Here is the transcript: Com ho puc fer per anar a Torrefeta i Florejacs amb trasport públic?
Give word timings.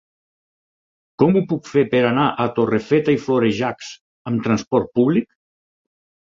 Com 1.23 1.35
ho 1.35 1.43
puc 1.51 1.69
fer 1.71 1.83
per 1.91 2.01
anar 2.11 2.23
a 2.45 2.47
Torrefeta 2.55 3.15
i 3.19 3.19
Florejacs 3.27 3.91
amb 4.33 4.43
trasport 4.49 4.91
públic? 5.01 5.31